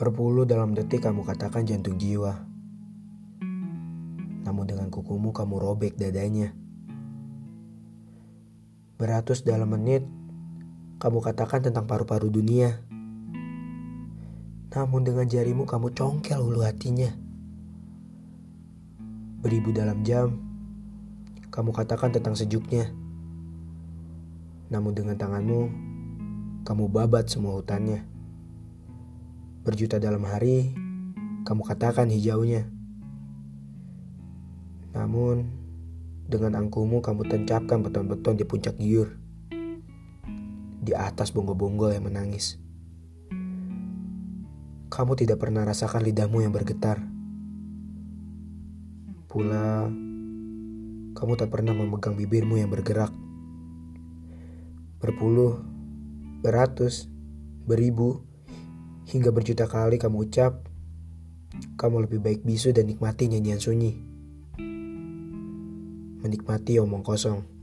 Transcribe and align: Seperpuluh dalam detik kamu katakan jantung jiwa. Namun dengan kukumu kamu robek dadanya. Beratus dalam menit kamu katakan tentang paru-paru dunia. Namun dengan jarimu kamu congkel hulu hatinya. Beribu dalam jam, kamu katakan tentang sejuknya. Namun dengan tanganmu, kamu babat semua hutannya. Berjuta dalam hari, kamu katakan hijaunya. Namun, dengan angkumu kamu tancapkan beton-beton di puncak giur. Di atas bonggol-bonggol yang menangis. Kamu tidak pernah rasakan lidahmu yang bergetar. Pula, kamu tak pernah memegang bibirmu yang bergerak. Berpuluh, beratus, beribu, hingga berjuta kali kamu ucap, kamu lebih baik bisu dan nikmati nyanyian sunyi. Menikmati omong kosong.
Seperpuluh 0.00 0.48
dalam 0.48 0.72
detik 0.72 1.04
kamu 1.04 1.28
katakan 1.28 1.68
jantung 1.68 2.00
jiwa. 2.00 2.32
Namun 4.48 4.64
dengan 4.64 4.88
kukumu 4.88 5.28
kamu 5.28 5.60
robek 5.60 6.00
dadanya. 6.00 6.56
Beratus 8.96 9.44
dalam 9.44 9.76
menit 9.76 10.00
kamu 11.04 11.20
katakan 11.20 11.60
tentang 11.60 11.84
paru-paru 11.84 12.32
dunia. 12.32 12.80
Namun 14.72 15.04
dengan 15.04 15.28
jarimu 15.28 15.68
kamu 15.68 15.92
congkel 15.92 16.48
hulu 16.48 16.64
hatinya. 16.64 17.12
Beribu 19.44 19.68
dalam 19.76 20.00
jam, 20.00 20.40
kamu 21.52 21.76
katakan 21.76 22.08
tentang 22.08 22.32
sejuknya. 22.40 22.88
Namun 24.72 24.96
dengan 24.96 25.20
tanganmu, 25.20 25.60
kamu 26.64 26.88
babat 26.88 27.28
semua 27.28 27.60
hutannya. 27.60 28.19
Berjuta 29.60 30.00
dalam 30.00 30.24
hari, 30.24 30.72
kamu 31.44 31.68
katakan 31.68 32.08
hijaunya. 32.08 32.64
Namun, 34.96 35.52
dengan 36.24 36.56
angkumu 36.56 37.04
kamu 37.04 37.28
tancapkan 37.28 37.84
beton-beton 37.84 38.40
di 38.40 38.48
puncak 38.48 38.80
giur. 38.80 39.20
Di 40.80 40.96
atas 40.96 41.36
bonggol-bonggol 41.36 41.92
yang 41.92 42.08
menangis. 42.08 42.56
Kamu 44.88 45.12
tidak 45.12 45.44
pernah 45.44 45.68
rasakan 45.68 46.08
lidahmu 46.08 46.40
yang 46.40 46.56
bergetar. 46.56 47.04
Pula, 49.28 49.92
kamu 51.12 51.32
tak 51.36 51.52
pernah 51.52 51.76
memegang 51.76 52.16
bibirmu 52.16 52.56
yang 52.56 52.72
bergerak. 52.72 53.12
Berpuluh, 55.04 55.60
beratus, 56.40 57.12
beribu, 57.68 58.29
hingga 59.10 59.34
berjuta 59.34 59.66
kali 59.66 59.98
kamu 59.98 60.30
ucap, 60.30 60.70
kamu 61.74 62.06
lebih 62.06 62.22
baik 62.22 62.40
bisu 62.46 62.70
dan 62.70 62.86
nikmati 62.86 63.26
nyanyian 63.26 63.58
sunyi. 63.58 63.98
Menikmati 66.22 66.78
omong 66.78 67.02
kosong. 67.02 67.59